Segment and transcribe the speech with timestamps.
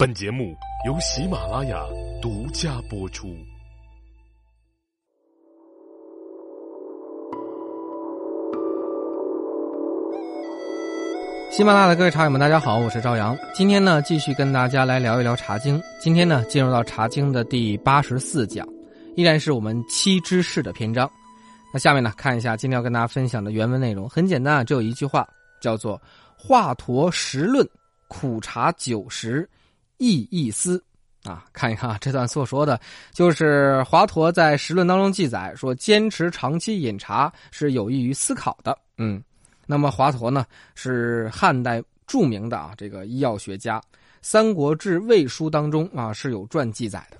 [0.00, 0.56] 本节目
[0.86, 1.84] 由喜马拉雅
[2.22, 3.36] 独家播出。
[11.50, 13.36] 喜马拉雅的各位茶友们，大家好，我是朝阳。
[13.52, 15.78] 今天呢，继续跟大家来聊一聊《茶经》。
[16.00, 18.66] 今天呢，进入到《茶经》的第八十四讲，
[19.16, 21.10] 依然是我们七知识的篇章。
[21.74, 25.28] 那下面呢，看一下今天要跟大家分享的原文内容，很简单啊，只有一句话，
[25.60, 26.00] 叫做
[26.38, 27.68] “华佗十论，
[28.08, 29.46] 苦茶九十，
[30.00, 30.82] 意意思”。
[31.22, 32.80] 啊，看一看啊，这段所说的，
[33.12, 38.76] 就是华佗在时论当中记载说，坚持长期饮茶是有益于思考的。
[38.96, 39.22] 嗯。
[39.66, 40.44] 那么华佗呢，
[40.74, 43.78] 是汉代著名的啊这个医药学家，
[44.20, 47.16] 《三国志·魏书》当中啊是有传记载的。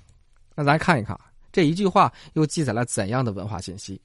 [0.53, 1.17] 那咱看一看，
[1.51, 4.01] 这一句话又记载了怎样的文化信息？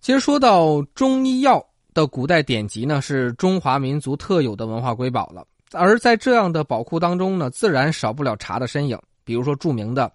[0.00, 5.44] 其实说到中医药的古代典籍呢，是中华民族特有的文化瑰宝了。
[5.72, 8.98] 而在这样的宝库当中呢，自然少不了茶的身影。
[9.24, 10.12] 比如说著名的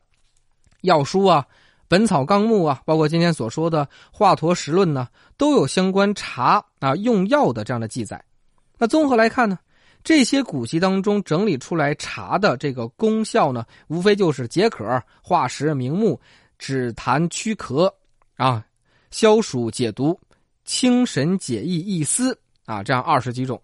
[0.82, 1.46] 药书啊。
[1.90, 8.22] 《本草纲目》啊，包括今天所说的《华佗实论》呢，都有相关茶啊用药的这样的记载。
[8.78, 9.58] 那综合来看呢，
[10.04, 16.20] 这些古籍当中整理出来茶的这个功效呢，无非就是解渴、化食、明目、
[16.60, 17.90] 止痰、驱咳
[18.36, 18.62] 啊、
[19.10, 20.20] 消暑解毒、
[20.66, 23.62] 清神解翳、益思啊这样二十几种。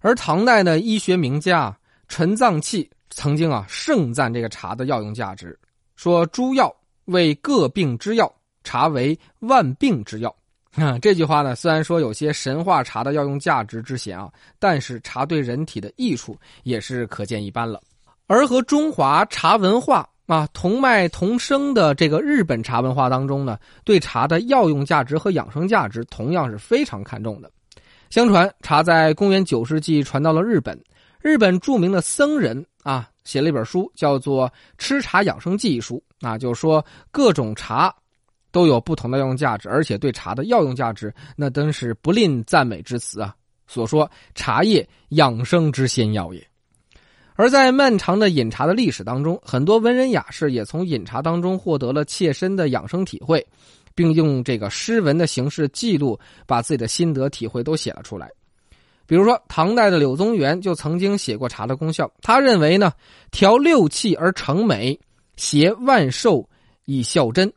[0.00, 1.76] 而唐代的医学名家
[2.08, 5.58] 陈藏器曾经啊盛赞这个茶的药用价值，
[5.96, 6.74] 说诸药。
[7.08, 8.30] 为各病之药，
[8.64, 10.28] 茶为万病之药。
[10.76, 17.80] 啊，这句话呢，虽然说有些神话茶的药用价值之嫌啊，但是茶对人体的益处也是可见一斑了。
[18.26, 27.50] 而和中华茶文化啊同脉同生的这个日本茶文化当中呢，对茶的药用价值和养生价值同样是非常看重的。
[28.10, 30.78] 相传茶在公元九世纪传到了日本，
[31.20, 33.08] 日本著名的僧人啊。
[33.24, 37.94] 写了一本书，叫做《吃茶养生记》一书啊，就是说各种茶
[38.50, 43.36] 都有不同的药用价值，而且对茶的药用价值那真是不吝赞美之词啊。
[43.66, 46.42] 所说茶叶养生之仙药也。
[47.34, 53.46] 而在漫长的饮茶的历史当中，很多文人雅士也从饮茶当中获得了切身的养生体会，
[53.98, 56.16] 并用这个诗文的形式记录，
[56.46, 58.30] 把自己的心得体会都写了出来。
[59.08, 62.08] 比如说，唐代的柳宗元就曾经写过茶的功效。
[62.22, 62.92] 他认为呢，
[63.32, 64.96] 调六气而成美，
[65.36, 66.48] 携万寿
[66.84, 67.52] 以效真。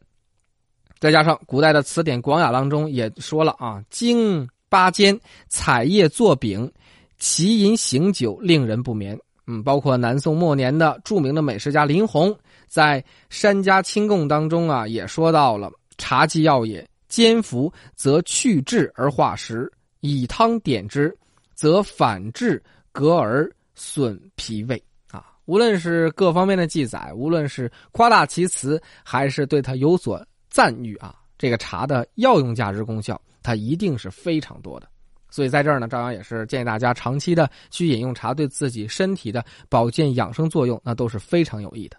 [0.98, 6.72] 再加上古代的词典《广雅》当中也说了啊，经八间，采叶作饼，
[7.20, 9.16] 其饮醒酒，令人不眠。
[9.46, 12.36] 嗯，包括南宋末年的著名的美食家林洪
[12.68, 15.70] 在《山家清供》当中啊，也说到了
[16.02, 21.16] 茶既药也，煎服则去滞而化食，以汤点之。
[21.54, 22.60] 则反滞
[22.92, 25.34] 隔而损脾胃啊！
[25.46, 34.88] 无论是各方面的记载，无论是夸大其词，还是对他有所赞誉啊，这个茶的药用价值功效，它一定是非常多的。
[35.30, 41.98] 所以在这儿呢，朝阳也是建议大家长期的去饮用茶，对自己身体的保健养生作用，那都是非常有益的。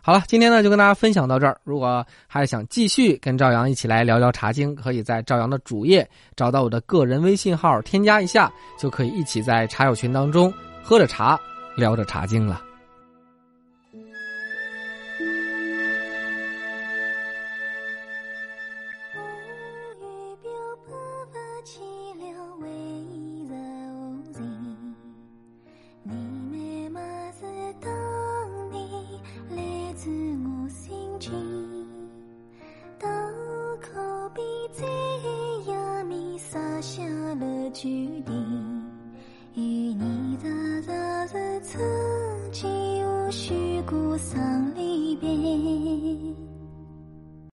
[0.00, 1.60] 好了，今天呢就跟大家分享到这儿。
[1.64, 11.38] 如果还想继续跟赵阳一起来聊聊茶经，可以在赵阳的主页找到我的个人微信号，添加一下，就可以一起在茶友群当中喝着茶，
[11.76, 12.67] 聊着茶经了。
[37.78, 38.82] 决定
[39.54, 41.78] 与你的的自
[42.50, 42.66] 己
[43.04, 45.67] 无需顾丧礼。